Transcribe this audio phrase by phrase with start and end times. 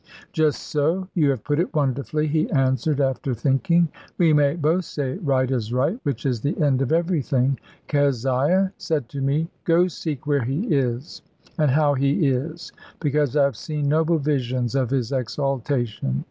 [0.33, 1.07] "Just so.
[1.13, 5.71] You have put it wonderfully," he answered, after thinking: "we may both say right is
[5.71, 7.59] right, which is the end of everything.
[7.87, 11.21] Keziah said to me, 'Go seek where he is,
[11.59, 16.19] and how he is; because I have seen noble visions of his exaltation.'